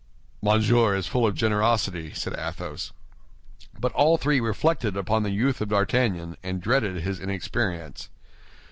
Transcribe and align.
"Monsieur 0.41 0.95
is 0.95 1.05
full 1.05 1.27
of 1.27 1.35
generosity," 1.35 2.11
said 2.11 2.33
Athos. 2.35 2.91
But 3.79 3.91
all 3.91 4.17
three 4.17 4.39
reflected 4.39 4.97
upon 4.97 5.21
the 5.21 5.29
youth 5.29 5.61
of 5.61 5.69
D'Artagnan, 5.69 6.37
and 6.41 6.59
dreaded 6.59 7.03
his 7.03 7.19
inexperience. 7.19 8.09